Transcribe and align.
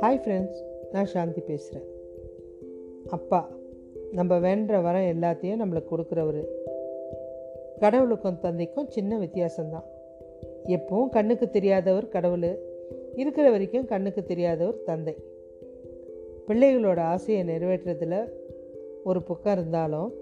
Hi 0.00 0.20
friends 0.20 0.56
நான் 0.92 1.06
சாந்தி 1.06 1.40
பேசுகிறேன் 1.40 1.86
அப்பா 3.08 3.50
நம்ம 4.12 4.38
வேண்ட 4.38 4.80
வரம் 4.80 5.02
எல்லாத்தையும் 5.02 5.60
நம்மளுக்கு 5.60 5.84
கொடுக்குறவர். 5.90 6.44
கடவுளுக்கும் 7.78 8.38
தந்தைக்கும் 8.38 8.90
சின்ன 8.90 9.18
வித்தியாசம்தான். 9.18 9.84
எப்பவும் 10.66 11.08
கண்ணுக்கு 11.08 11.50
தெரியாதவர் 11.50 12.08
கடவுள் 12.08 12.58
இருக்கிற 13.16 13.50
வரைக்கும் 13.50 13.84
கண்ணுக்கு 13.84 14.22
தெரியாதவர் 14.22 14.82
தந்தை. 14.82 15.14
பிள்ளைகளோட 16.48 16.98
ஆசையை 16.98 17.44
நிறைவேற்றுறதுல 17.44 18.28
ஒரு 19.04 19.22
பக்கம் 19.22 19.52
இருந்தாலும் 19.52 20.12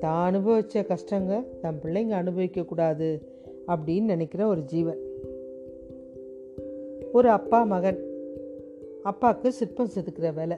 தான் 0.00 0.26
அனுபவித்த 0.26 0.80
கஷ்டங்க 0.80 1.58
தன் 1.60 1.80
பிள்ளைங்க 1.82 2.14
அனுபவிக்கக்கூடாது 2.22 3.20
அப்படின்னு 3.68 4.02
நினைக்கிற 4.02 4.46
ஒரு 4.46 4.60
ஜீவன். 4.60 4.98
ஒரு 7.12 7.28
அப்பா 7.28 7.62
மகன். 7.62 8.12
அப்பாவுக்கு 9.02 9.52
சிற்பம் 9.52 9.90
செதுக்கிற 9.94 10.34
வேலை. 10.34 10.56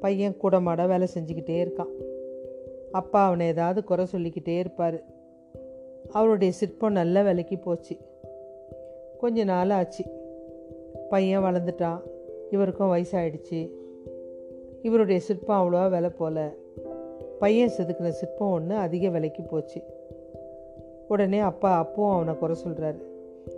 பையன் 0.00 0.36
கூடமாட 0.42 0.86
வேலை 0.86 1.08
செஞ்சுக்கிட்டே 1.14 1.68
இருக்கான். 1.68 2.04
அப்பா 2.90 3.26
அவனை 3.26 3.46
ஏதாவது 3.46 3.84
குறை 3.84 4.06
சொல்லிக்கிட்டே 4.06 4.58
இருப்பார். 4.58 5.04
அவருடைய 6.08 6.52
சிற்பம் 6.52 6.92
நல்ல 6.92 7.22
விலைக்கு 7.22 7.58
போச்சு. 7.58 7.96
கொஞ்ச 9.18 9.44
நாள் 9.44 9.70
ஆச்சு. 9.70 10.04
பையன் 11.08 11.42
வளர்ந்துட்டான். 11.42 12.00
இவருக்கும் 12.50 12.94
வயசாயிடுச்சு. 12.94 13.70
இவருடைய 14.82 15.20
சிற்பம் 15.20 15.56
அவ்வளோவா 15.56 15.90
விலை 15.90 16.10
போல. 16.10 16.52
பையன் 17.38 17.70
செதுக்கின 17.78 18.08
சிற்பம் 18.08 18.50
ஒன்று 18.50 18.74
அதிக 18.74 19.08
விலைக்கு 19.08 19.42
போச்சு. 19.42 19.82
உடனே 21.08 21.38
அப்பா 21.38 21.70
அப்பவும் 21.84 22.14
அவனை 22.14 22.34
குறை 22.34 22.56
சொல்கிறாரு 22.64 23.02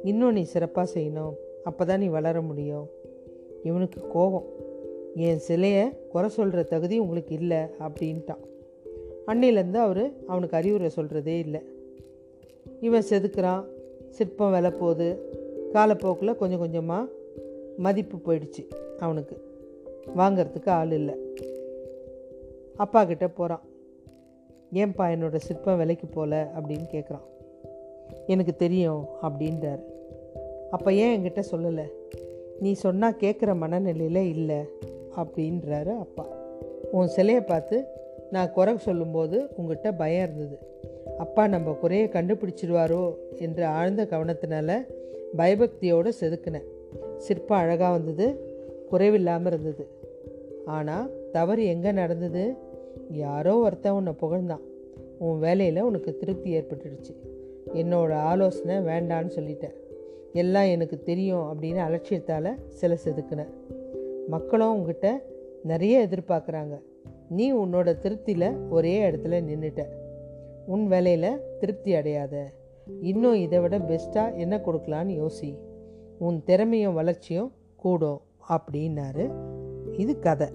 இன்னும் 0.02 0.32
நீ 0.32 0.42
சிறப்பாக 0.42 1.00
செய்யணும். 1.00 1.32
அப்போ 1.64 1.84
தான் 1.84 1.98
நீ 1.98 2.06
வளர 2.06 2.40
முடியும். 2.40 2.88
இவனுக்கு 3.62 4.08
கோபம். 4.08 4.44
என் 5.14 5.38
சிலையை 5.38 5.88
குறை 6.08 6.28
சொல்கிற 6.28 6.62
தகுதி 6.62 6.98
உங்களுக்கு 6.98 7.34
இல்லை 7.34 7.56
அப்படின்ட்டான். 7.56 8.42
அன்னையிலேருந்து 9.26 9.74
அவர் 9.74 10.10
அவனுக்கு 10.26 10.56
அறிவுரை 10.56 10.90
சொல்கிறதே 10.96 11.38
இல்லை. 11.38 11.60
இவன் 12.80 13.04
செதுக்கிறான். 13.10 13.64
சிற்பம் 14.08 14.54
வில 14.54 14.70
போகுது. 14.70 15.34
காலப்போக்கில் 15.72 16.36
கொஞ்சம் 16.36 16.58
கொஞ்சமாக 16.58 17.08
மதிப்பு 17.76 18.16
போயிடுச்சு 18.16 18.68
அவனுக்கு. 18.98 19.36
வாங்கிறதுக்கு 20.16 20.68
ஆள் 20.68 20.92
இல்லை. 20.92 21.14
அப்பா 22.76 23.04
கிட்ட 23.04 23.28
போகிறான் 23.28 23.62
ஏன்பா 24.72 25.04
என்னோடய 25.14 25.36
சிற்பம் 25.36 25.76
விலைக்கு 25.76 26.06
போகல 26.06 26.52
அப்படின்னு 26.58 26.86
கேட்குறான் 26.92 27.26
எனக்கு 28.26 28.56
தெரியும் 28.56 29.04
அப்படின்றார். 29.22 29.82
அப்போ 30.70 30.92
ஏன் 30.92 31.12
என்கிட்ட 31.16 31.42
சொல்லலை? 31.50 31.84
நீ 32.60 32.72
சொன்னால் 32.72 33.16
கேட்குற 33.20 33.56
மனநிலையில் 33.56 34.28
இல்லை 34.28 34.56
அப்படின்றாரு 35.16 35.98
அப்பா. 35.98 36.26
உன் 36.92 37.06
சிலையை 37.06 37.42
பார்த்து 37.42 37.84
நான் 38.30 38.52
குறை 38.52 38.78
சொல்லும்போது 38.78 39.48
உங்ககிட்ட 39.56 39.92
பயம் 39.92 40.22
இருந்தது. 40.22 40.58
அப்பா 41.18 41.46
நம்ம 41.46 41.72
குறையை 41.72 42.08
கண்டுபிடிச்சிடுவாரோ 42.08 43.14
என்ற 43.38 43.68
ஆழ்ந்த 43.68 44.04
கவனத்தினால 44.04 44.86
பயபக்தியோடு 45.36 46.12
செதுக்கினேன் 46.20 46.66
சிற்பம் 47.16 47.58
அழகாக 47.58 47.92
வந்தது 47.92 48.26
குறைவில்லாமல் 48.90 49.46
இருந்தது. 49.46 49.88
ஆனால் 50.64 51.10
தவறு 51.32 51.64
எங்கே 51.64 51.92
நடந்தது? 51.92 52.54
யாரோ 53.10 53.56
ஒருத்தன் 53.56 53.92
உன்னை 53.92 54.12
புகழ்ந்தான். 54.20 54.64
உன் 55.18 55.38
வேலையில் 55.38 55.80
உனக்கு 55.80 56.16
திருப்தி 56.16 56.56
ஏற்பட்டுடுச்சு. 56.56 57.14
என்னோடய 57.74 58.12
ஆலோசனை 58.12 58.76
வேண்டான்னு 58.76 59.30
சொல்லிட்டேன். 59.36 59.74
எல்லாம் 60.32 60.64
எனக்கு 60.64 61.02
தெரியும் 61.02 61.60
அப்படின்னு 61.60 61.76
அலட்சியத்தால் 61.76 62.54
சில 62.68 62.98
செதுக்கினேன். 63.04 63.52
மக்களும் 64.28 64.72
உங்ககிட்ட 64.72 65.22
நிறைய 65.62 66.08
எதிர்பார்க்குறாங்க. 66.08 66.80
நீ 67.28 67.54
உன்னோட 67.54 67.98
திருப்தியில் 67.98 68.68
ஒரே 68.68 69.10
இடத்துல 69.10 69.40
நின்றுட்ட 69.40 69.84
உன் 70.66 70.86
வேலையில் 70.86 71.40
திருப்தி 71.58 71.94
அடையாத. 71.94 72.52
இன்னும் 73.00 73.34
இதை 73.34 73.58
விட 73.58 73.78
பெஸ்ட்டாக 73.78 74.36
என்ன 74.36 74.56
கொடுக்கலான்னு 74.56 75.26
யோசி. 75.26 75.56
உன் 76.18 76.42
திறமையும் 76.44 76.94
வளர்ச்சியும் 76.94 77.52
கூடும் 77.76 78.20
அப்படின்னாரு. 78.48 79.30
இது 79.98 80.18
கதை. 80.18 80.48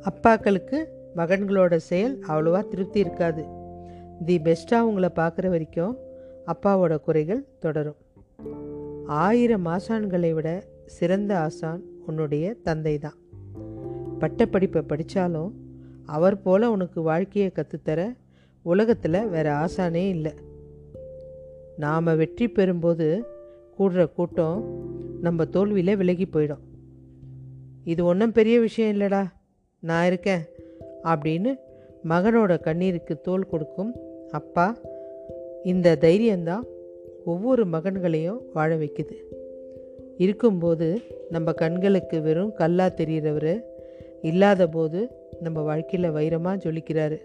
அப்பாக்களுக்கு 0.00 0.84
மகன்களோட 1.16 1.76
செயல் 1.76 2.18
அவ்வளோவா 2.28 2.68
திருப்தி 2.68 3.00
இருக்காது. 3.00 3.44
தி 4.24 4.40
பெஸ்ட்டாக 4.44 4.80
உங்களை 4.80 5.08
பார்க்குற 5.16 5.48
வரைக்கும் 5.48 5.98
அப்பாவோட 6.50 7.00
குறைகள் 7.00 7.42
தொடரும். 7.58 7.98
ஆயிரம் 9.06 9.66
ஆசான்களை 9.66 10.30
விட 10.34 10.48
சிறந்த 10.86 11.38
ஆசான் 11.38 11.82
உன்னுடைய 12.06 12.54
தந்தை 12.62 12.98
தான் 12.98 13.18
பட்டப்படிப்பை 14.18 14.82
படித்தாலும் 14.82 15.50
அவர் 16.06 16.42
போல் 16.42 16.66
உனக்கு 16.66 17.02
வாழ்க்கையை 17.02 17.50
கற்றுத்தர 17.50 18.00
உலகத்தில் 18.62 19.26
வேறு 19.28 19.50
ஆசானே 19.50 20.04
இல்லை. 20.08 20.32
நாம் 21.76 22.16
வெற்றி 22.16 22.46
பெறும்போது 22.48 23.20
கூடுற 23.78 24.12
கூட்டம் 24.12 24.58
நம்ம 25.20 25.44
தோல்வியில் 25.44 25.96
விலகி 25.96 26.26
போயிடும். 26.32 26.64
இது 27.84 28.04
ஒன்றும் 28.04 28.32
பெரிய 28.32 28.60
விஷயம் 28.60 28.92
இல்லைடா 28.94 29.22
நான் 29.82 30.06
இருக்கேன் 30.06 30.42
அப்படின்னு 31.02 31.52
மகனோட 32.08 32.52
கண்ணீருக்கு 32.60 33.20
தோல் 33.20 33.46
கொடுக்கும் 33.46 33.92
அப்பா 34.30 34.66
இந்த 35.64 35.96
தைரியம்தான் 36.00 36.62
ஒவ்வொரு 37.24 37.66
மகன்களையும் 37.66 38.40
வாழ 38.54 38.76
வைக்குது. 38.76 39.16
இருக்கும்போது 40.16 41.00
நம்ம 41.30 41.52
கண்களுக்கு 41.52 42.22
வெறும் 42.22 42.52
கல்லாக 42.52 43.04
தெரிகிறவர் 43.04 43.60
இல்லாத 44.22 44.66
போது 44.66 45.08
நம்ம 45.40 45.60
வாழ்க்கையில் 45.60 46.10
வைரமாக 46.10 46.60
ஜொலிக்கிறாரு. 46.64 47.18